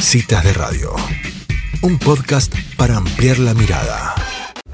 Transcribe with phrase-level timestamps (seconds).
[0.00, 0.94] Citas de Radio,
[1.82, 4.14] un podcast para ampliar la mirada.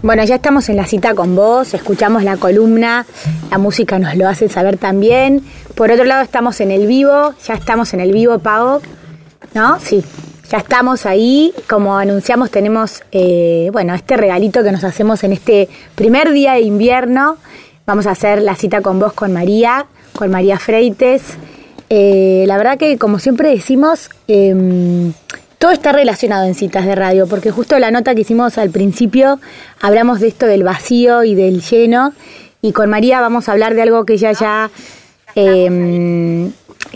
[0.02, 3.06] Bueno, ya estamos en la cita con vos, escuchamos la columna,
[3.50, 5.42] la música nos lo hace saber también.
[5.74, 8.82] Por otro lado, estamos en el vivo, ya estamos en el vivo, Pago,
[9.54, 9.80] ¿no?
[9.80, 10.04] Sí,
[10.50, 11.52] ya estamos ahí.
[11.68, 16.60] Como anunciamos, tenemos, eh, bueno, este regalito que nos hacemos en este primer día de
[16.60, 17.38] invierno.
[17.86, 21.22] Vamos a hacer la cita con vos con María, con María Freites.
[21.96, 25.12] Eh, la verdad que, como siempre decimos, em,
[25.60, 29.38] todo está relacionado en citas de radio, porque justo la nota que hicimos al principio
[29.80, 32.12] hablamos de esto del vacío y del lleno,
[32.62, 34.70] y con María vamos a hablar de algo que ella ya,
[35.36, 36.50] eh,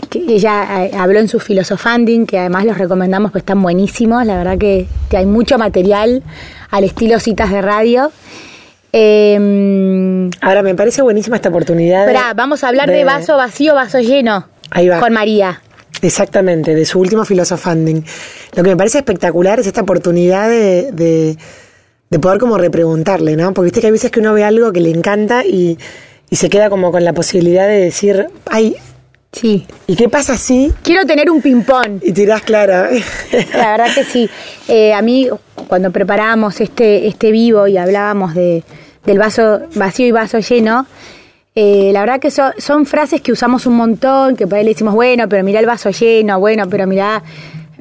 [0.09, 4.35] que ella eh, habló en su filosofanding, que además los recomendamos, pues están buenísimos, la
[4.35, 4.85] verdad que,
[5.15, 6.23] hay mucho material
[6.71, 8.11] al estilo citas de radio.
[8.91, 12.01] Em, Ahora me parece buenísima esta oportunidad.
[12.01, 14.58] Espera, vamos a hablar de, de vaso vacío, vaso lleno.
[14.71, 14.99] Ahí va.
[14.99, 15.61] Con María.
[16.01, 18.05] Exactamente, de su último Filosofanding.
[18.55, 23.53] Lo que me parece espectacular es esta oportunidad de, de, poder como repreguntarle, ¿no?
[23.53, 25.77] Porque viste que hay veces que uno ve algo que le encanta y,
[26.29, 28.77] y se queda como con la posibilidad de decir, ay,
[29.31, 29.67] Sí.
[29.85, 30.73] ¿Y qué pasa si?
[30.81, 31.99] Quiero tener un ping-pong.
[32.01, 32.89] Y tirás clara.
[33.53, 34.29] La verdad que sí.
[34.67, 35.29] Eh, a mí,
[35.67, 38.63] cuando preparábamos este, este vivo y hablábamos de,
[39.05, 40.87] del vaso vacío y vaso lleno,
[41.55, 44.93] eh, la verdad que son frases que usamos un montón, que por ahí le decimos,
[44.93, 47.23] bueno, pero mira el vaso lleno, bueno, pero mira,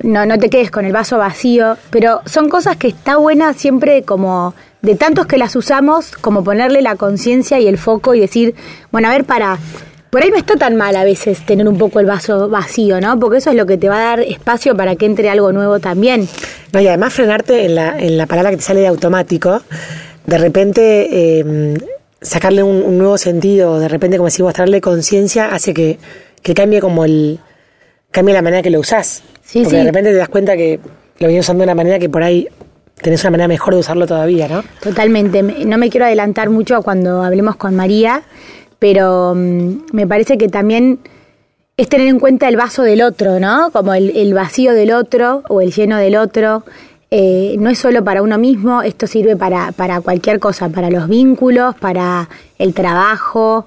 [0.03, 1.77] no, no te quedes con el vaso vacío.
[1.91, 6.83] Pero son cosas que está buena siempre como de tantos que las usamos, como ponerle
[6.83, 8.55] la conciencia y el foco y decir,
[8.91, 9.59] bueno, a ver, para,
[10.11, 13.19] por ahí no está tan mal a veces tener un poco el vaso vacío, ¿no?
[13.19, 15.81] Porque eso es lo que te va a dar espacio para que entre algo nuevo
[15.81, 16.29] también.
[16.73, 19.63] No, y además frenarte en la, en la palabra que te sale de automático,
[20.27, 21.09] de repente
[21.41, 21.79] eh,
[22.21, 25.99] sacarle un, nuevo sentido, de repente, como decimos, traerle conciencia, hace que,
[26.43, 27.39] que, cambie como el.
[28.11, 29.23] cambie la manera que lo usás.
[29.45, 30.81] Sí, Porque de repente te das cuenta que
[31.19, 32.49] lo vienes usando de una manera que por ahí
[33.01, 34.63] tenés una manera mejor de usarlo todavía, ¿no?
[34.83, 35.43] Totalmente.
[35.43, 38.23] No me quiero adelantar mucho cuando hablemos con María,
[38.79, 40.99] pero mm, me parece que también
[41.77, 43.71] es tener en cuenta el vaso del otro, ¿no?
[43.71, 46.65] Como el, el vacío del otro o el lleno del otro.
[47.11, 51.09] Eh, no es solo para uno mismo, esto sirve para, para cualquier cosa, para los
[51.09, 53.67] vínculos, para el trabajo.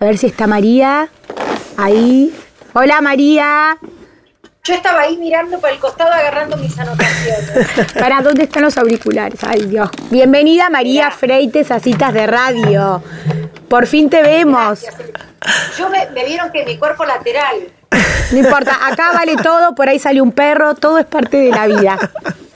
[0.00, 1.08] A ver si está María
[1.76, 2.34] ahí.
[2.74, 3.78] Hola María.
[4.64, 7.92] Yo estaba ahí mirando por el costado agarrando mis anotaciones.
[7.98, 9.38] ¿Para dónde están los auriculares?
[9.44, 9.88] Ay Dios.
[10.10, 13.00] Bienvenida María Freites a Citas de Radio.
[13.68, 14.84] Por fin te vemos.
[15.78, 17.56] Yo me, me vieron que mi cuerpo lateral.
[18.32, 21.66] No importa, acá vale todo, por ahí sale un perro, todo es parte de la
[21.66, 21.98] vida.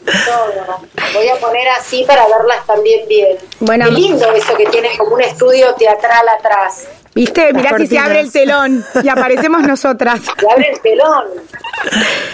[0.07, 0.81] Todo.
[1.15, 3.37] Voy a poner así para verlas también bien.
[3.61, 6.87] Bueno, Qué lindo eso que tiene como un estudio teatral atrás.
[7.15, 7.53] ¿Viste?
[7.53, 10.21] Mirá si se abre el telón y aparecemos nosotras.
[10.39, 11.25] Se abre el telón.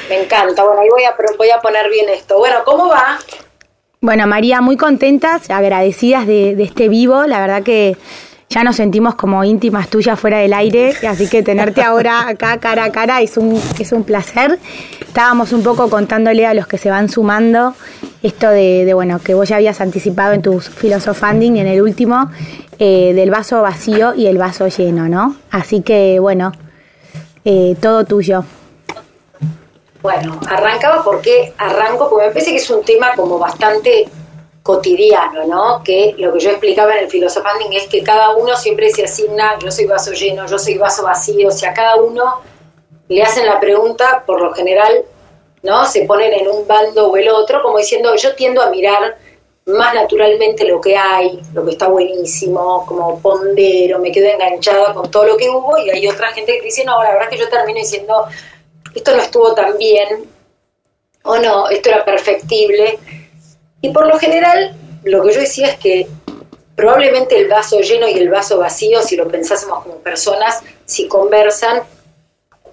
[0.09, 0.65] Me encanta.
[0.65, 2.39] Bueno, ahí voy a, voy a poner bien esto.
[2.39, 3.19] Bueno, ¿cómo va?
[4.01, 7.25] Bueno, María, muy contentas, agradecidas de, de este vivo.
[7.27, 7.97] La verdad que
[8.53, 12.85] ya nos sentimos como íntimas tuyas fuera del aire, así que tenerte ahora acá cara
[12.85, 14.59] a cara es un, es un placer.
[15.01, 17.75] Estábamos un poco contándole a los que se van sumando
[18.23, 22.31] esto de, bueno, que vos ya habías anticipado en tu filosofanding en el último,
[22.79, 25.37] eh, del vaso vacío y el vaso lleno, ¿no?
[25.51, 26.53] Así que, bueno,
[27.45, 28.45] eh, todo tuyo.
[30.03, 34.09] Bueno, arrancaba porque arranco, porque me parece que es un tema como bastante
[34.63, 35.83] cotidiano, ¿no?
[35.83, 39.59] Que lo que yo explicaba en el Filosofanding es que cada uno siempre se asigna,
[39.59, 42.41] yo soy vaso lleno, yo soy vaso vacío, o sea, cada uno
[43.09, 45.05] le hacen la pregunta, por lo general,
[45.63, 45.85] ¿no?
[45.87, 49.19] Se ponen en un bando o el otro, como diciendo, yo tiendo a mirar
[49.67, 55.11] más naturalmente lo que hay, lo que está buenísimo, como pondero, me quedo enganchada con
[55.11, 57.45] todo lo que hubo, y hay otra gente que dice, no, la verdad es que
[57.45, 58.27] yo termino diciendo,
[58.95, 60.25] esto no estuvo tan bien,
[61.25, 62.99] o no, esto era perfectible,
[63.83, 66.07] y por lo general, lo que yo decía es que
[66.77, 71.83] probablemente el vaso lleno y el vaso vacío, si lo pensásemos como personas, si conversan,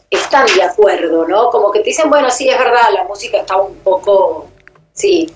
[0.09, 1.49] están de acuerdo, ¿no?
[1.49, 4.47] Como que te dicen, bueno, sí, es verdad, la música está un poco,
[4.93, 5.31] sí,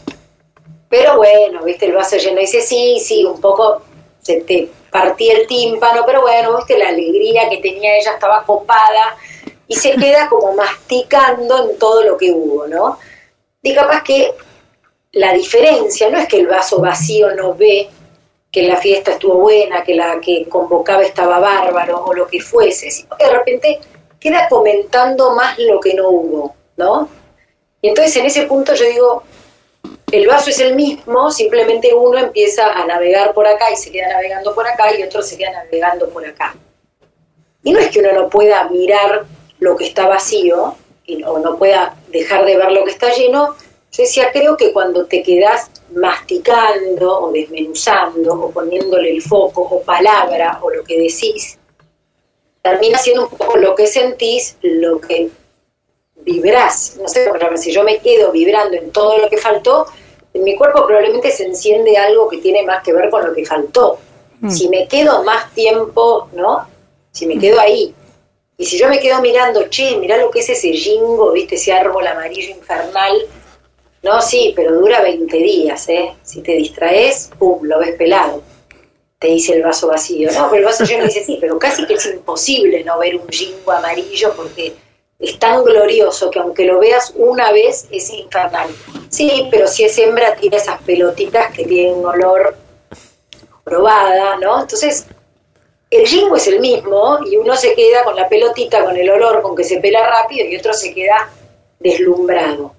[0.89, 3.81] pero bueno, viste, el vaso lleno dice, sí, sí, un poco
[4.21, 9.17] se te partía el tímpano, pero bueno, viste, la alegría que tenía ella estaba copada
[9.67, 12.99] y se queda como masticando en todo lo que hubo, ¿no?
[13.63, 14.33] Y capaz que
[15.13, 17.89] la diferencia no es que el vaso vacío no ve
[18.51, 22.92] que la fiesta estuvo buena, que la que convocaba estaba bárbaro o lo que fuese,
[22.92, 23.80] sino que de repente
[24.19, 27.10] queda comentando más lo que no hubo, ¿no?
[27.81, 29.24] Y entonces en ese punto yo digo,
[30.12, 34.10] el vaso es el mismo, simplemente uno empieza a navegar por acá y se queda
[34.10, 36.56] navegando por acá y otro se queda navegando por acá.
[37.63, 39.25] Y no es que uno no pueda mirar
[39.60, 40.75] lo que está vacío,
[41.25, 43.56] o no pueda dejar de ver lo que está lleno,
[43.93, 49.83] yo decía, creo que cuando te quedas masticando o desmenuzando o poniéndole el foco o
[49.83, 51.59] palabra o lo que decís,
[52.63, 55.29] termina siendo un poco lo que sentís, lo que
[56.25, 56.97] vibrás.
[56.99, 59.85] No sé, si yo me quedo vibrando en todo lo que faltó,
[60.33, 63.45] en mi cuerpo probablemente se enciende algo que tiene más que ver con lo que
[63.45, 63.99] faltó.
[64.39, 64.49] Mm.
[64.49, 66.67] Si me quedo más tiempo, ¿no?
[67.11, 67.93] Si me quedo ahí.
[68.57, 71.73] Y si yo me quedo mirando, che, mirá lo que es ese jingo, viste, ese
[71.73, 73.27] árbol amarillo infernal.
[74.03, 76.13] No, sí, pero dura 20 días, ¿eh?
[76.23, 78.44] Si te distraes, pum, lo ves pelado.
[79.17, 80.29] Te dice el vaso vacío.
[80.33, 83.27] No, pero el vaso lleno dice sí, pero casi que es imposible no ver un
[83.29, 84.73] jingo amarillo porque
[85.19, 88.69] es tan glorioso que aunque lo veas una vez es infernal.
[89.07, 92.57] Sí, pero si es hembra tiene esas pelotitas que tienen olor
[93.63, 94.63] probada, ¿no?
[94.63, 95.05] Entonces,
[95.89, 99.41] el jingo es el mismo y uno se queda con la pelotita, con el olor,
[99.41, 101.29] con que se pela rápido y otro se queda
[101.79, 102.73] deslumbrado.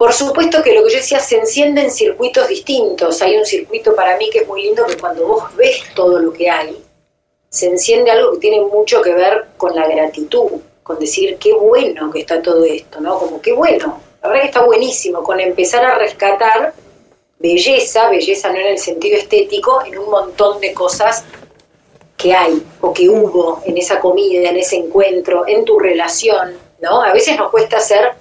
[0.00, 3.20] Por supuesto que lo que yo decía se enciende en circuitos distintos.
[3.20, 6.32] Hay un circuito para mí que es muy lindo que cuando vos ves todo lo
[6.32, 6.82] que hay,
[7.50, 10.52] se enciende algo que tiene mucho que ver con la gratitud
[10.82, 13.18] con decir qué bueno que está todo esto, ¿no?
[13.18, 16.72] Como qué bueno, la verdad que está buenísimo, con empezar a rescatar
[17.38, 21.26] belleza, belleza no en el sentido estético, en un montón de cosas
[22.16, 27.02] que hay o que hubo en esa comida, en ese encuentro, en tu relación, ¿no?
[27.02, 28.12] A veces nos cuesta ser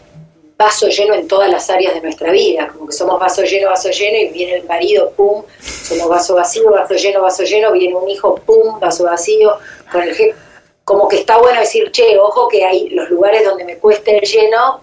[0.59, 3.89] vaso lleno en todas las áreas de nuestra vida, como que somos vaso lleno, vaso
[3.91, 8.09] lleno y viene el marido, pum, somos vaso vacío, vaso lleno, vaso lleno, viene un
[8.09, 9.57] hijo, pum, vaso vacío,
[9.89, 10.35] con el jefe.
[10.83, 14.21] Como que está bueno decir, che, ojo que hay los lugares donde me cueste el
[14.27, 14.81] lleno,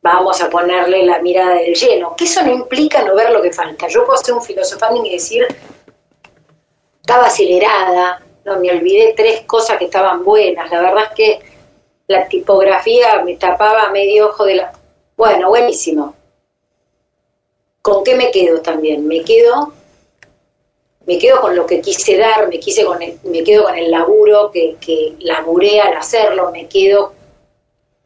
[0.00, 3.52] vamos a ponerle la mirada del lleno, que eso no implica no ver lo que
[3.52, 3.88] falta.
[3.88, 5.44] Yo puedo hacer un filosofando y decir,
[7.00, 11.55] estaba acelerada, no me olvidé tres cosas que estaban buenas, la verdad es que
[12.06, 14.72] la tipografía me tapaba medio ojo de la...
[15.16, 16.14] Bueno, buenísimo.
[17.82, 19.06] ¿Con qué me quedo también?
[19.06, 19.72] Me quedo
[21.06, 24.50] me quedo con lo que quise dar, me, quise con me quedo con el laburo
[24.50, 27.12] que, que laburé al hacerlo, me quedo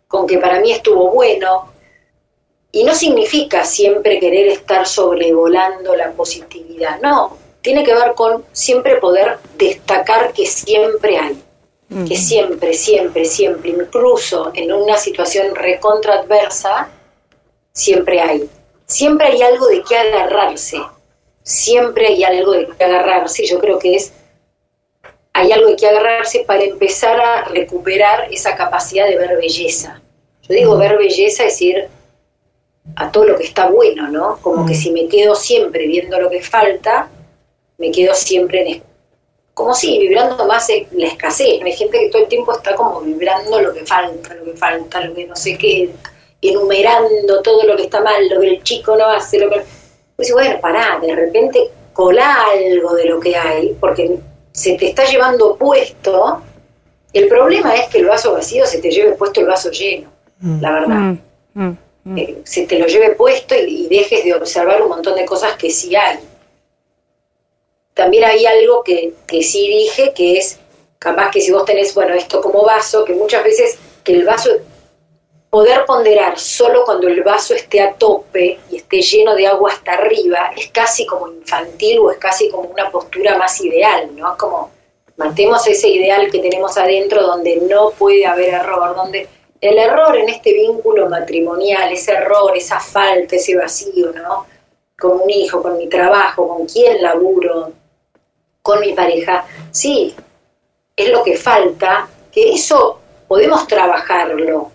[0.06, 1.72] con que para mí estuvo bueno.
[2.72, 8.96] Y no significa siempre querer estar sobrevolando la positividad, no, tiene que ver con siempre
[8.96, 11.42] poder destacar que siempre hay,
[11.90, 16.88] que siempre, siempre, siempre, incluso en una situación recontraadversa,
[17.72, 18.48] siempre hay.
[18.86, 20.78] Siempre hay algo de qué agarrarse,
[21.42, 24.12] siempre hay algo de que agarrarse, yo creo que es,
[25.32, 30.00] hay algo de que agarrarse para empezar a recuperar esa capacidad de ver belleza.
[30.42, 31.88] Yo digo ver belleza, es decir,
[32.96, 34.38] a todo lo que está bueno, ¿no?
[34.40, 37.08] Como que si me quedo siempre viendo lo que falta,
[37.78, 38.89] me quedo siempre en...
[39.60, 41.60] Como si vibrando más la escasez.
[41.62, 45.02] Hay gente que todo el tiempo está como vibrando lo que falta, lo que falta,
[45.02, 45.90] lo que no sé qué,
[46.40, 49.62] enumerando todo lo que está mal, lo que el chico no hace, lo que
[50.16, 54.18] pues bueno, pará, de repente cola algo de lo que hay, porque
[54.52, 56.42] se te está llevando puesto.
[57.12, 60.10] El problema es que el vaso vacío se te lleve puesto el vaso lleno,
[60.40, 60.60] mm.
[60.60, 61.14] la verdad.
[61.54, 65.26] Mm, mm, eh, se te lo lleve puesto y, dejes de observar un montón de
[65.26, 66.18] cosas que sí hay.
[67.94, 70.58] También hay algo que, que sí dije, que es
[70.98, 74.50] capaz que si vos tenés, bueno, esto como vaso, que muchas veces que el vaso
[75.50, 79.92] poder ponderar solo cuando el vaso esté a tope y esté lleno de agua hasta
[79.92, 84.36] arriba es casi como infantil o es casi como una postura más ideal, ¿no?
[84.38, 84.70] Como
[85.16, 89.28] mantemos ese ideal que tenemos adentro donde no puede haber error, donde
[89.60, 94.46] el error en este vínculo matrimonial, ese error, esa falta, ese vacío, ¿no?
[94.98, 97.72] Con un hijo, con mi trabajo, con quién laburo,
[98.62, 100.14] con mi pareja, sí,
[100.96, 104.70] es lo que falta, que eso podemos trabajarlo,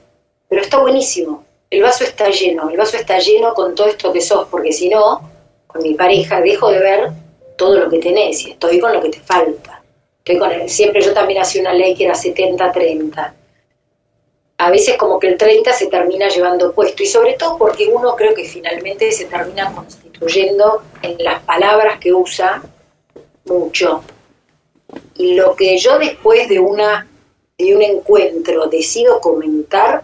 [0.47, 1.43] pero está buenísimo.
[1.69, 4.89] El vaso está lleno, el vaso está lleno con todo esto que sos, porque si
[4.89, 5.29] no,
[5.67, 7.11] con mi pareja dejo de ver
[7.57, 9.81] todo lo que tenés y estoy con lo que te falta.
[10.19, 13.33] Estoy con siempre yo también hacía una ley que era 70-30.
[14.57, 18.15] A veces como que el 30 se termina llevando puesto y sobre todo porque uno
[18.15, 22.63] creo que finalmente se termina constituyendo en las palabras que usa
[23.45, 24.03] mucho.
[25.15, 27.07] Y lo que yo después de una
[27.57, 30.03] de un encuentro decido comentar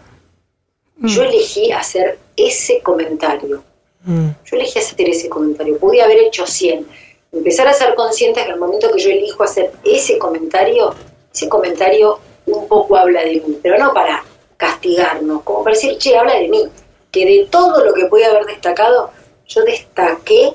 [1.02, 1.26] yo mm.
[1.26, 3.62] elegí hacer ese comentario.
[4.04, 4.28] Mm.
[4.44, 5.78] Yo elegí hacer ese comentario.
[5.78, 6.86] Podía haber hecho 100.
[7.32, 10.94] Empezar a ser consciente que el momento que yo elijo hacer ese comentario,
[11.32, 14.22] ese comentario un poco habla de mí, pero no para
[14.56, 16.68] castigarnos, como para decir, che, habla de mí.
[17.10, 19.10] Que de todo lo que podía haber destacado,
[19.46, 20.52] yo destaqué,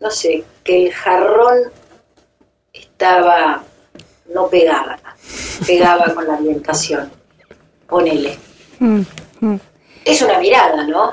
[0.00, 1.70] no sé, que el jarrón
[2.94, 3.62] estaba,
[4.32, 4.98] no pegaba,
[5.66, 7.10] pegaba con la ambientación.
[7.86, 8.38] Ponele
[8.80, 9.02] Mm,
[9.40, 9.60] mm.
[10.04, 11.12] Es una mirada, ¿no?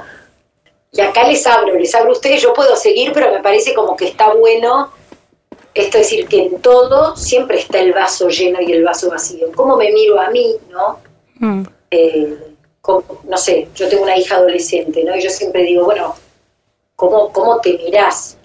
[0.92, 3.96] Y acá les abro, les abro a ustedes, yo puedo seguir, pero me parece como
[3.96, 4.92] que está bueno
[5.74, 9.52] esto es decir, que en todo siempre está el vaso lleno y el vaso vacío.
[9.56, 11.00] ¿Cómo me miro a mí, no?
[11.40, 11.64] Mm.
[11.92, 12.38] Eh,
[13.24, 15.16] no sé, yo tengo una hija adolescente, ¿no?
[15.16, 16.14] Y yo siempre digo, bueno,
[16.96, 18.38] ¿cómo, cómo te mirás?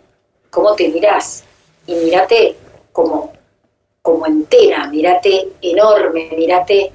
[0.51, 1.43] ¿Cómo te mirás?
[1.89, 2.55] Y mírate
[2.97, 3.31] como,
[4.01, 6.91] como entera, mírate enorme, mírate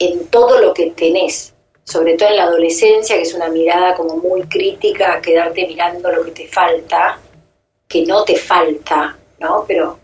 [0.00, 4.16] en todo lo que tenés, sobre todo en la adolescencia, que es una mirada como
[4.16, 7.20] muy crítica, quedarte mirando lo que te falta,
[7.86, 9.64] que no te falta, ¿no?
[9.68, 9.96] Pero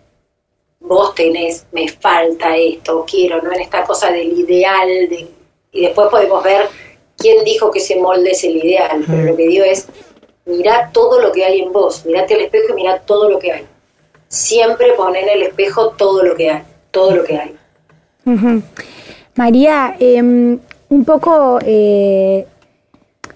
[0.78, 3.50] vos tenés, me falta esto, quiero, ¿no?
[3.50, 5.26] En esta cosa del ideal, de,
[5.72, 6.68] y después podemos ver
[7.16, 9.88] quién dijo que ese molde es el ideal, pero lo que digo es,
[10.44, 13.50] mirá todo lo que hay en vos, mirate al espejo y mirá todo lo que
[13.50, 13.66] hay.
[14.30, 17.56] Siempre pon en el espejo todo lo que hay, todo lo que hay.
[19.34, 22.46] María, em, un poco eh,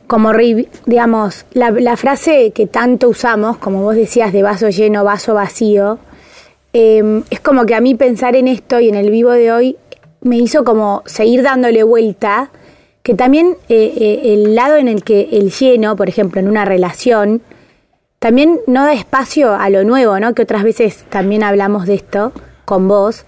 [0.06, 0.30] como,
[0.86, 5.98] digamos, la, frase que tanto usamos, como vos decías, de vaso lleno, vaso vacío,
[6.72, 9.76] em, es como que a mí pensar en esto y en el vivo de hoy
[10.20, 12.50] me hizo como seguir dándole vuelta,
[13.02, 16.64] que también eh, eh, el lado en el que el lleno, por ejemplo, en una
[16.64, 17.42] relación,
[18.24, 20.32] también no da espacio a lo nuevo, ¿no?
[20.32, 22.32] Que otras veces también hablamos de esto
[22.64, 23.26] con vos.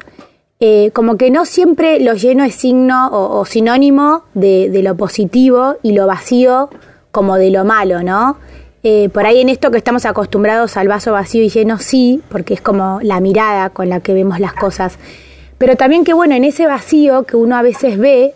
[0.58, 5.92] Eh, como que no siempre lo lleno es signo o, sinónimo de, lo positivo y
[5.92, 6.70] lo vacío
[7.12, 8.38] como de lo malo, ¿no?
[8.84, 12.54] Eh, por ahí en esto que estamos acostumbrados al vaso vacío y lleno, sí, porque
[12.54, 14.96] es como la mirada con la que vemos las cosas.
[15.58, 18.32] Pero también que bueno, en ese vacío que uno a veces ve,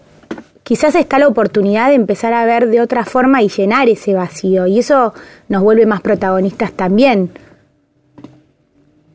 [0.70, 4.68] quizás está la oportunidad de empezar a ver de otra forma y llenar ese vacío.
[4.68, 5.12] Y eso
[5.48, 7.36] nos vuelve más protagonistas también.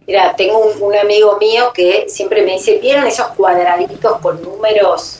[0.05, 5.19] Mira, tengo un, amigo mío que siempre me dice, ¿vieron esos cuadraditos con números?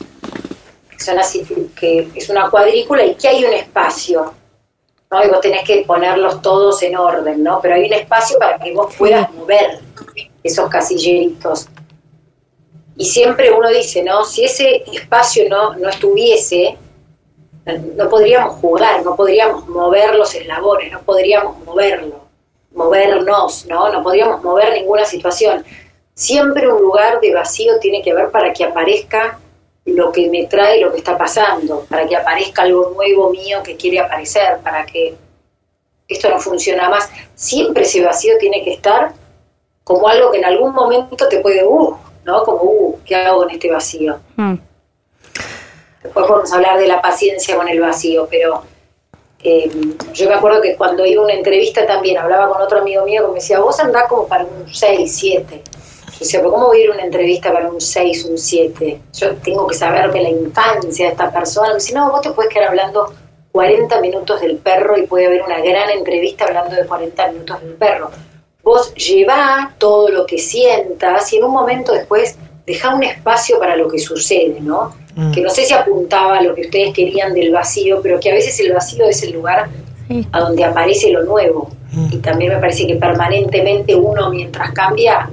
[0.90, 1.42] Que son así,
[1.74, 4.34] que es una cuadrícula y que hay un espacio,
[5.10, 5.24] ¿no?
[5.24, 7.60] Y vos tenés que ponerlos todos en orden, ¿no?
[7.62, 9.78] Pero hay un espacio para que vos puedas mover
[10.42, 11.66] esos casilleritos.
[12.96, 14.24] Y siempre uno dice, ¿no?
[14.24, 16.76] Si ese espacio no, no estuviese,
[17.94, 22.26] no podríamos jugar, no podríamos mover los eslabones, no podríamos moverlo
[22.76, 23.90] movernos, ¿no?
[23.90, 25.64] No podríamos mover ninguna situación.
[26.14, 29.40] Siempre un lugar de vacío tiene que haber para que aparezca
[29.86, 33.76] lo que me trae lo que está pasando, para que aparezca algo nuevo mío que
[33.76, 35.14] quiere aparecer, para que
[36.08, 37.08] esto no funciona más.
[37.34, 39.12] Siempre ese vacío tiene que estar
[39.84, 41.96] como algo que en algún momento te puede, uh,
[42.26, 42.42] ¿no?
[42.42, 44.18] Como, uh, ¿qué hago con este vacío?
[44.36, 44.56] Mm.
[46.02, 48.62] Después podemos hablar de la paciencia con el vacío, pero
[49.42, 49.70] eh,
[50.12, 53.22] yo me acuerdo que cuando iba a una entrevista también hablaba con otro amigo mío
[53.22, 55.62] que me decía, vos andás como para un 6, 7.
[55.64, 59.00] Yo decía, pero ¿cómo voy a ir a una entrevista para un 6, un 7?
[59.12, 61.68] Yo tengo que saber que la infancia de esta persona.
[61.68, 63.12] Me dice, no, vos te puedes quedar hablando
[63.52, 67.74] 40 minutos del perro y puede haber una gran entrevista hablando de 40 minutos del
[67.74, 68.10] perro.
[68.66, 72.34] Vos llevá todo lo que sientas y en un momento después
[72.66, 74.92] deja un espacio para lo que sucede, ¿no?
[75.14, 75.30] Mm.
[75.30, 78.34] Que no sé si apuntaba a lo que ustedes querían del vacío, pero que a
[78.34, 79.68] veces el vacío es el lugar
[80.32, 81.70] a donde aparece lo nuevo.
[81.92, 82.08] Mm.
[82.10, 85.30] Y también me parece que permanentemente uno, mientras cambia,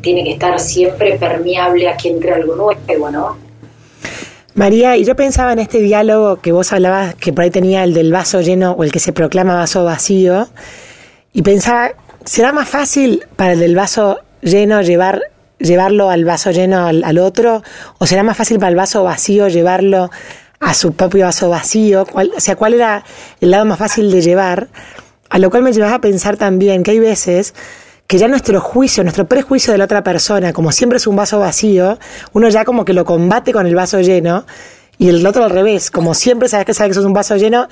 [0.00, 3.36] tiene que estar siempre permeable a que entre algo nuevo, ¿no?
[4.54, 7.94] María, y yo pensaba en este diálogo que vos hablabas, que por ahí tenía el
[7.94, 10.46] del vaso lleno o el que se proclama vaso vacío,
[11.32, 11.94] y pensaba,
[12.28, 15.22] ¿será más fácil para el del vaso lleno llevar
[15.58, 17.62] llevarlo al vaso lleno al, otro?
[17.98, 20.10] ¿O será más fácil para el vaso vacío llevarlo
[20.60, 22.06] a su propio vaso vacío?
[22.12, 23.02] o sea, ¿cuál era
[23.40, 24.68] el lado más fácil de llevar?
[25.30, 27.54] A lo cual me llevaba a pensar también que hay veces
[28.06, 31.38] que ya nuestro juicio, nuestro prejuicio de la otra persona, como siempre es un vaso
[31.38, 31.98] vacío,
[32.34, 34.44] uno ya como que lo combate con el vaso lleno
[34.98, 37.68] y el otro al revés, como siempre sabes que sabe que sos un vaso lleno,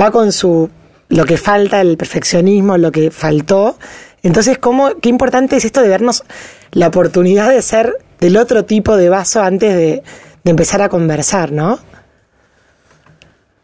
[0.00, 0.70] va con su
[1.08, 3.78] lo que falta, el perfeccionismo, lo que faltó.
[4.22, 6.24] Entonces, ¿cómo, qué importante es esto de vernos
[6.72, 10.02] la oportunidad de ser del otro tipo de vaso antes de,
[10.44, 11.78] empezar a conversar, ¿no?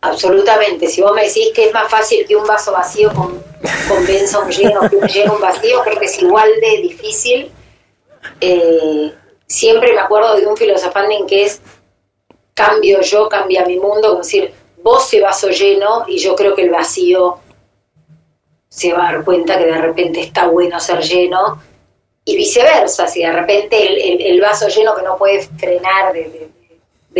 [0.02, 0.86] Absolutamente.
[0.86, 3.42] Si vos me decís que es más fácil que un vaso vacío con,
[3.88, 7.50] convenza un lleno que un lleno vacío, creo que es igual de difícil.
[8.38, 9.14] Eh,
[9.46, 11.62] siempre me acuerdo de un filosofanding que es
[12.52, 14.52] cambio yo, cambia mi mundo, como decir,
[14.84, 17.38] vos se vaso lleno y yo creo que el vacío
[18.68, 21.58] se va a dar cuenta que de repente está bueno ser lleno
[22.22, 26.50] y viceversa, si de repente el, vaso lleno que no puede frenar de,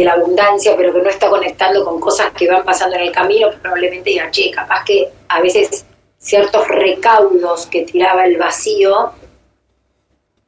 [0.05, 3.51] la abundancia, pero que no está conectando con cosas que van pasando en el camino,
[3.63, 5.87] probablemente diga, che, capaz que a veces
[6.19, 9.13] ciertos recaudos que tiraba el vacío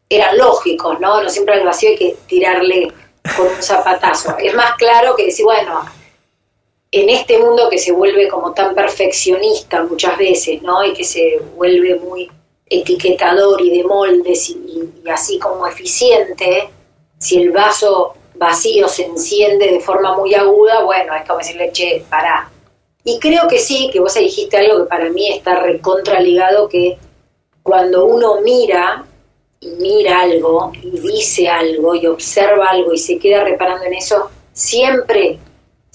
[0.08, 1.22] eran lógicos, ¿no?
[1.22, 2.92] No siempre al vacío hay que tirarle
[3.36, 4.36] con un zapatazo.
[4.38, 5.82] Es más claro que decir, bueno,
[7.00, 10.84] en este mundo que se vuelve como tan perfeccionista muchas veces, ¿no?
[10.84, 12.30] Y que se vuelve muy
[12.68, 16.70] etiquetador y de moldes y, así como eficiente,
[17.18, 22.04] si el vaso vacío se enciende de forma muy aguda, bueno, es como decirle, che,
[22.08, 22.50] pará.
[23.04, 26.98] Y creo que sí, que vos dijiste algo que para mí está recontraligado, que
[27.62, 29.04] cuando uno mira
[29.60, 34.28] y mira algo y dice algo y observa algo y se queda reparando en eso,
[34.52, 35.38] siempre,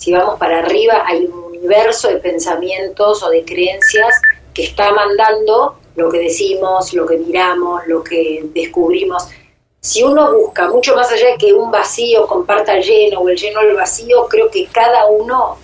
[0.01, 4.19] si vamos para arriba, hay un universo de pensamientos o de creencias
[4.51, 9.27] que está mandando lo que decimos, lo que miramos, lo que descubrimos.
[9.79, 13.61] Si uno busca mucho más allá de que un vacío comparta lleno o el lleno
[13.61, 15.59] el vacío, creo que cada uno,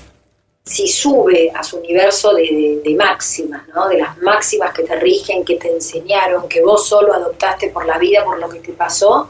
[0.63, 3.87] si sube a su universo de, máximas, ¿no?
[3.87, 7.97] de las máximas que te rigen, que te enseñaron, que vos solo adoptaste por la
[7.97, 9.29] vida, por lo que te pasó,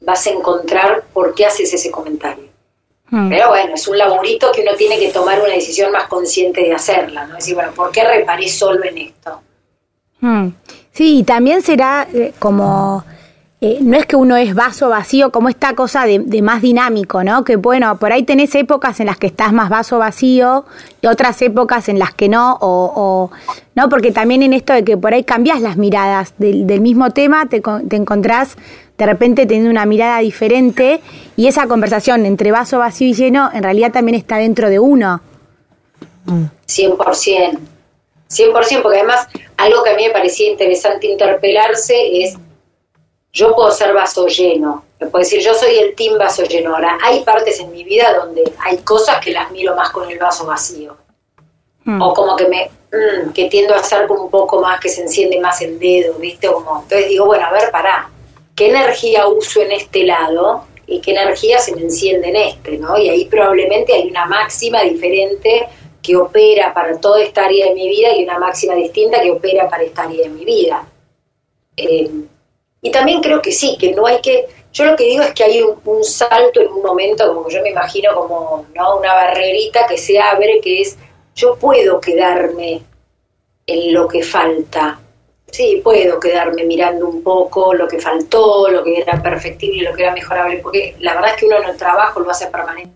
[0.00, 2.53] vas a encontrar por qué haces ese comentario.
[3.14, 3.28] Hmm.
[3.28, 6.74] Pero bueno, es un laburito que uno tiene que tomar una decisión más consciente de
[6.74, 7.36] hacerla, ¿no?
[7.36, 9.40] Decir, bueno, ¿por qué reparé solo en esto?
[10.20, 10.48] Hmm.
[10.90, 13.04] Sí, y también será eh, como,
[13.66, 17.44] eh, no es que uno es vaso vacío, como esta cosa de, más dinámico, ¿no?
[17.44, 20.66] Que bueno, por ahí tenés épocas en las que estás más vaso vacío
[21.00, 23.30] y otras épocas en las que no, o,
[23.74, 27.46] no, porque también en esto de que por ahí cambias las miradas del, mismo tema,
[27.46, 28.58] te, te encontrás
[28.98, 31.00] de repente teniendo una mirada diferente
[31.34, 35.22] y esa conversación entre vaso vacío y lleno en realidad también está dentro de uno.
[36.26, 37.58] 100%.
[38.28, 41.94] 100%, porque además algo que a mí me parecía interesante interpelarse
[42.24, 42.36] es,
[43.34, 46.74] yo puedo ser vaso lleno, me puedo decir, yo soy el team vaso lleno.
[46.74, 50.18] Ahora, hay partes en mi vida donde hay cosas que las miro más con el
[50.18, 50.96] vaso vacío.
[51.84, 52.00] Hmm.
[52.00, 55.02] O como que me, mm, que tiendo a hacer como un poco más, que se
[55.02, 56.46] enciende más el dedo, ¿viste?
[56.46, 58.08] Como, entonces digo, bueno, a ver, pará,
[58.54, 60.64] ¿qué energía uso en este lado?
[60.86, 62.98] y qué energía se me enciende en este, ¿no?
[62.98, 65.66] Y ahí probablemente hay una máxima diferente
[66.02, 69.68] que opera para toda esta área de mi vida y una máxima distinta que opera
[69.68, 70.86] para esta área de mi vida.
[71.76, 72.10] Eh,
[72.84, 75.42] y también creo que sí, que no hay que, yo lo que digo es que
[75.42, 78.98] hay un, salto en un momento, como yo me imagino como ¿no?
[78.98, 80.98] una barrerita que se abre, que es,
[81.34, 82.82] yo puedo quedarme
[83.66, 85.00] en lo que falta.
[85.50, 90.02] Sí, puedo quedarme mirando un poco lo que faltó, lo que era perfectible, lo que
[90.02, 92.92] era mejorable, porque la verdad es que uno en el trabajo lo hace permanente.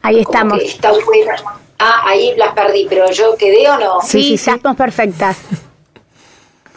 [0.00, 0.62] Ahí estamos.
[0.62, 0.92] Está
[1.78, 4.00] Ah, ahí las perdí, pero yo quedé o no.
[4.00, 5.36] Sí, sí, estamos perfectas.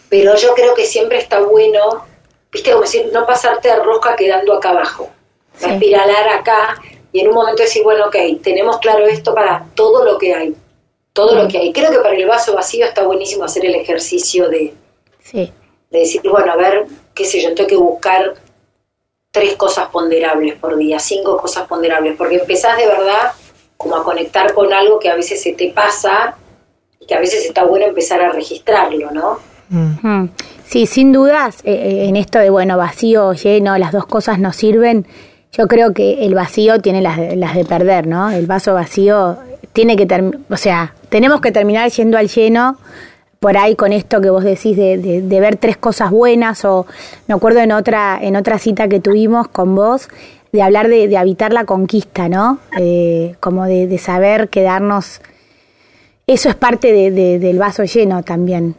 [0.10, 2.07] Pero yo creo que siempre está bueno,
[2.58, 5.10] viste, como decir, no pasarte de rosca quedando acá abajo.
[5.60, 6.80] Espiralar acá
[7.12, 10.56] y en un momento decir, bueno, ok, tenemos claro esto para todo lo que hay.
[11.14, 11.74] Todo lo que hay.
[11.74, 14.74] Creo que para el vaso vacío está buenísimo hacer el ejercicio de,
[15.24, 15.52] sí.
[15.90, 18.36] de decir, bueno, a ver, qué sé yo, tengo que buscar
[19.32, 23.32] tres cosas ponderables por día, cinco cosas ponderables, porque empezás de verdad
[23.78, 26.36] como a conectar con algo que a veces se te pasa
[27.00, 29.40] y que a veces está bueno empezar a registrarlo, ¿no?
[29.70, 30.26] Mm.
[30.68, 34.58] Sí, sin dudas, eh, eh, en esto de, bueno, vacío, lleno, las dos cosas nos
[34.58, 35.06] sirven.
[35.54, 38.30] Yo creo que el vacío tiene las, las de perder, ¿no?
[38.32, 39.38] El vaso vacío
[39.72, 42.78] tiene que terminar, o sea, tenemos que terminar yendo al lleno
[43.40, 46.86] por ahí con esto que vos decís de, de, ver tres cosas buenas o
[47.28, 50.10] me acuerdo en otra en otra cita que tuvimos con vos
[50.52, 52.60] de hablar de, habitar la conquista, ¿no?
[52.78, 55.22] Eh, como de, saber quedarnos.
[56.26, 58.76] Eso es parte del vaso lleno también.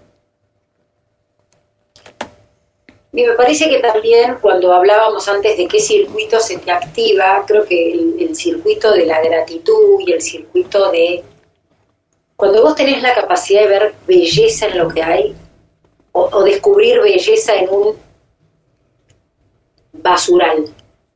[3.12, 7.64] Y me parece que también cuando hablábamos antes de qué circuito se te activa, creo
[7.64, 11.24] que el, circuito de la gratitud y el circuito de...
[12.36, 15.34] Cuando vos tenés la capacidad de ver belleza en lo que hay,
[16.12, 17.96] o descubrir belleza en un
[19.92, 20.64] basural,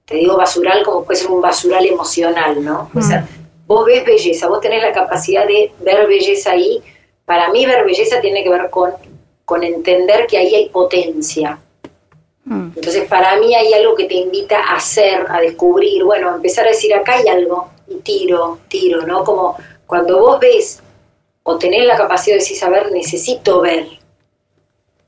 [0.04, 2.90] te digo basural como puede ser un basural emocional, ¿no?
[2.94, 3.26] O sea,
[3.66, 6.82] vos ves belleza, vos tenés la capacidad de ver belleza ahí.
[7.24, 8.92] Para mí ver belleza tiene que ver con,
[9.44, 11.58] con entender que ahí hay potencia.
[12.44, 12.70] Mm.
[12.74, 16.66] Entonces, para mí hay algo que te invita a hacer, a descubrir, bueno, a empezar
[16.66, 19.24] a decir, acá hay algo, y tiro, tiro, ¿no?
[19.24, 20.80] Como cuando vos ves
[21.44, 23.86] o tenés la capacidad de decir, saber, necesito ver,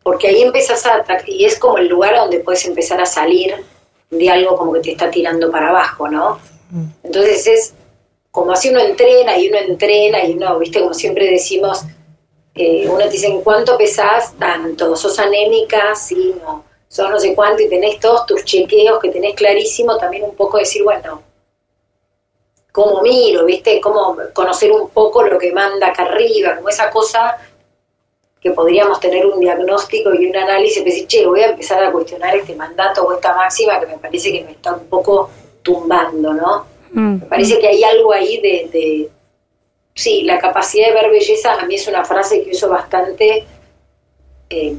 [0.03, 3.55] porque ahí empezás a, y es como el lugar donde puedes empezar a salir
[4.11, 6.38] de algo como que te está tirando para abajo, ¿no?
[6.70, 6.85] Mm.
[7.05, 7.75] Entonces es
[8.31, 11.85] como así uno entrena y uno entrena y uno, viste, como siempre decimos,
[12.55, 14.35] eh, uno te dice, ¿cuánto pesás?
[14.38, 19.11] Tanto, sos anémica, sí, no, sos no sé cuánto y tenés todos tus chequeos que
[19.11, 21.23] tenés clarísimo, también un poco decir, bueno,
[22.73, 23.44] ¿cómo miro?
[23.44, 23.81] ¿Viste?
[23.81, 27.37] Cómo conocer un poco lo que manda acá arriba, como esa cosa
[28.40, 31.90] que podríamos tener un diagnóstico y un análisis y decir, che, voy a empezar a
[31.90, 35.31] cuestionar este mandato o esta máxima que me parece que me está un poco
[35.62, 36.66] tumbando, ¿no?
[36.92, 37.20] Mm.
[37.20, 39.11] Me parece que hay algo ahí de,
[39.94, 43.47] sí, la capacidad de ver belleza a mí es una frase que uso bastante,
[44.51, 44.77] eh,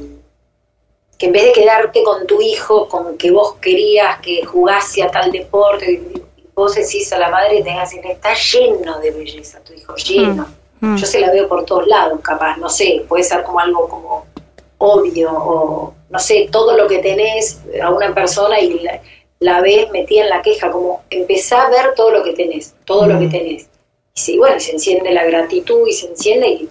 [1.18, 5.10] que en vez de quedarte con tu hijo, con que vos querías que jugase a
[5.10, 6.22] tal deporte, y
[6.54, 10.46] vos decís a la madre, tengas que está lleno de belleza tu hijo, lleno.
[10.80, 10.96] Mm, mm.
[10.96, 14.26] Yo se la veo por todos lados, capaz, no sé, puede ser como algo como
[14.78, 19.00] obvio, o no sé, todo lo que tenés a una persona y la,
[19.40, 23.06] la ves metida en la queja, como empezá a ver todo lo que tenés, todo
[23.06, 23.68] lo que tenés.
[24.14, 26.68] Y sí, bueno, y se enciende la gratitud y se enciende y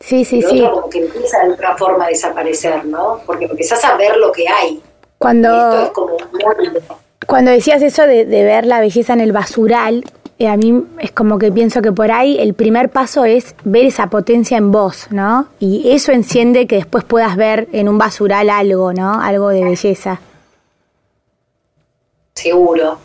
[0.00, 0.60] Sí, sí, sí.
[0.60, 3.20] otro como que empieza de otra forma a desaparecer, ¿no?
[3.24, 4.72] Porque empezás a ver lo que hay.
[4.72, 6.16] Y esto es Cuando, como
[7.26, 10.04] cuando decías eso de, de ver la belleza en el basural,
[10.38, 13.86] eh, a mí es como que pienso que por ahí el primer paso es ver
[13.86, 15.48] esa potencia en vos, ¿no?
[15.58, 19.20] Y eso enciende que después puedas ver en un basural algo, ¿no?
[19.20, 20.20] Algo de belleza.
[22.34, 22.98] Seguro,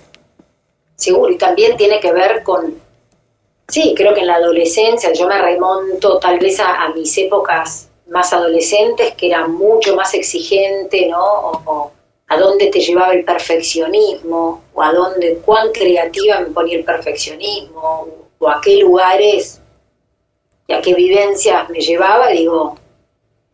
[0.98, 1.32] seguro.
[1.32, 2.76] Y también tiene que ver con,
[3.72, 8.34] sí, creo que en la adolescencia, yo me remonto tal vez a, mis épocas más
[8.34, 11.24] adolescentes, que era mucho más exigente, ¿no?
[11.24, 11.92] O
[12.28, 18.08] a dónde te llevaba el perfeccionismo, o a dónde, cuán creativa me ponía el perfeccionismo,
[18.40, 19.62] o a qué lugares
[20.68, 22.78] y a qué vivencias me llevaba, digo,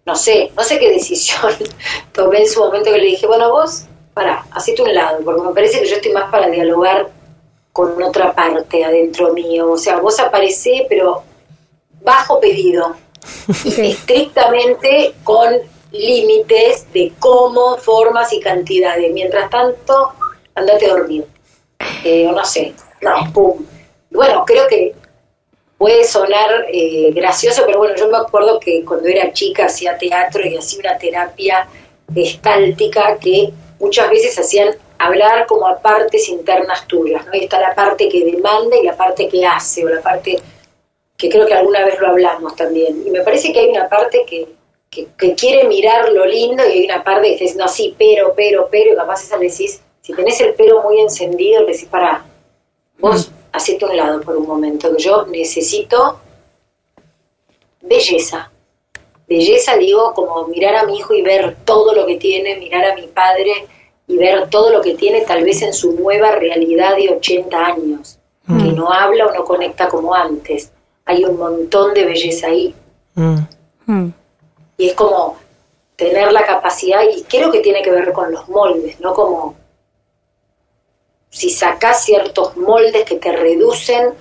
[0.05, 1.51] no sé, no sé qué decisión
[2.11, 5.53] tomé en su momento que le dije, bueno, vos, para, hacete un lado, porque me
[5.53, 7.16] parece que yo estoy más para dialogar
[7.77, 9.69] con otra parte adentro mío.
[9.73, 11.21] O sea, vos aparecé, pero
[12.01, 12.95] bajo pedido,
[13.63, 13.91] y Sí.
[13.91, 15.47] estrictamente con
[15.91, 19.13] límites de cómo, formas y cantidades.
[19.13, 20.11] Mientras tanto,
[20.55, 21.25] andate a dormir.
[22.03, 23.63] Eh, o no sé, no, pum.
[24.09, 24.95] Y Bueno, creo que
[25.77, 30.41] puede sonar eh, gracioso, pero bueno, yo me acuerdo que cuando era chica hacía teatro
[30.43, 31.67] y hacía una terapia
[32.11, 37.33] gestáltica que muchas veces hacían hablar como a partes internas tuyas, ¿no?
[37.33, 40.37] Y está la parte que demanda y la parte que hace, o la parte
[41.17, 43.03] que creo que alguna vez lo hablamos también.
[43.05, 44.47] Y me parece que hay una parte que,
[44.89, 48.67] que, quiere mirar lo lindo y hay una parte que dice, no, sí, pero, pero,
[48.69, 52.23] pero, y capaz esa le decís, si tenés el pero muy encendido, le decís, para,
[52.99, 56.19] vos hacete un lado por un momento, que yo necesito
[57.81, 58.51] belleza.
[59.27, 62.95] Belleza, digo, como mirar a mi hijo y ver todo lo que tiene, mirar a
[62.95, 63.67] mi padre
[64.07, 68.17] y ver todo lo que tiene tal vez en su nueva realidad de 80 años,
[68.47, 70.71] que no habla o no conecta como antes.
[71.05, 72.73] Hay un montón de belleza ahí.
[73.15, 73.37] Mm.
[73.85, 74.13] Mm.
[74.77, 75.37] Y es como
[75.97, 79.13] tener la capacidad, y creo que tiene que ver con los moldes, ¿no?
[79.13, 79.55] Como
[81.29, 84.13] si sacás ciertos moldes que te reducen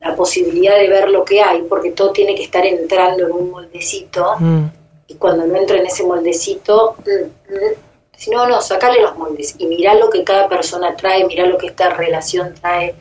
[0.00, 3.50] la posibilidad de ver lo que hay, porque todo tiene que estar entrando en un
[3.50, 4.64] moldecito, Mm.
[5.08, 7.74] y cuando no entra en ese moldecito, mm, mm,
[8.16, 11.58] si no, no, sacarle los moldes y mirá lo que cada persona trae, mirá lo
[11.58, 12.94] que esta relación trae,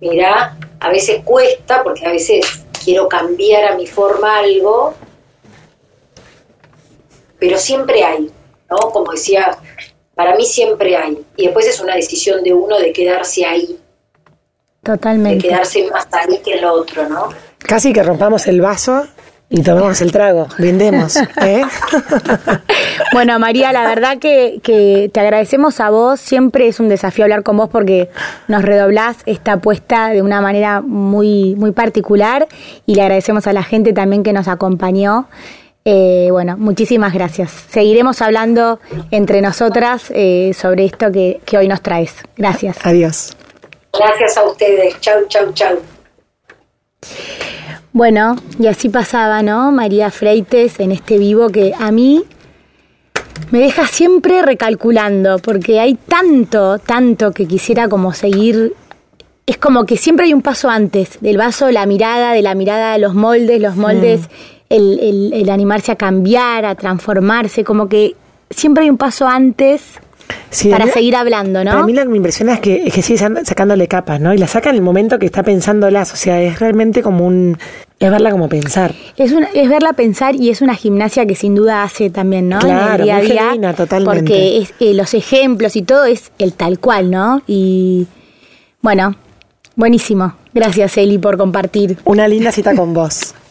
[0.00, 4.94] mirá, a veces cuesta, porque a veces quiero cambiar a mi forma algo,
[7.38, 8.30] pero siempre hay,
[8.68, 8.76] ¿no?
[8.90, 9.56] Como decía,
[10.14, 13.78] para mí siempre hay, y después es una decisión de uno de quedarse ahí,
[14.82, 15.48] de Totalmente.
[15.48, 17.28] quedarse más ahí que en lo otro, ¿no?
[17.58, 19.06] Casi que rompamos el vaso
[19.52, 21.16] y tomemos el trago, brindemos.
[21.42, 21.62] ¿eh?
[23.12, 26.18] Bueno, María, la verdad que, que te agradecemos a vos.
[26.18, 28.08] Siempre es un desafío hablar con vos porque
[28.48, 32.48] nos redoblás esta apuesta de una manera muy, muy particular
[32.86, 35.26] y le agradecemos a la gente también que nos acompañó.
[35.84, 37.50] Eh, bueno, muchísimas gracias.
[37.68, 42.14] Seguiremos hablando entre nosotras eh, sobre esto que, que hoy nos traes.
[42.38, 42.78] Gracias.
[42.84, 43.36] Adiós.
[43.92, 45.78] Gracias a ustedes, chau, chau, chau.
[47.92, 49.70] Bueno, y así pasaba, ¿no?
[49.70, 52.24] María Freites en este vivo que a mí
[53.50, 58.72] me deja siempre recalculando, porque hay tanto, tanto que quisiera como seguir.
[59.44, 62.96] Es como que siempre hay un paso antes del vaso, la mirada, de la mirada,
[62.96, 64.22] los moldes, los moldes,
[64.70, 68.14] el, el- el animarse a cambiar, a transformarse, como que
[68.48, 69.82] siempre hay un paso antes
[70.50, 71.70] Sí, para seguir hablando, ¿no?
[71.72, 74.34] Para mí lo que me impresiona es que, es que sigue sacándole capas, ¿no?
[74.34, 76.12] Y la saca en el momento que está pensándolas.
[76.12, 77.58] O sea, es realmente como un.
[77.98, 78.94] Es verla como pensar.
[79.16, 82.58] Es, una, es verla pensar y es una gimnasia que sin duda hace también, ¿no?
[82.58, 83.42] Claro, en el día a muy día.
[83.42, 84.20] genuina, totalmente.
[84.20, 87.42] Porque es, eh, los ejemplos y todo es el tal cual, ¿no?
[87.46, 88.06] Y
[88.80, 89.14] bueno,
[89.76, 90.34] buenísimo.
[90.52, 91.96] Gracias, Eli, por compartir.
[92.04, 93.34] Una linda cita con vos.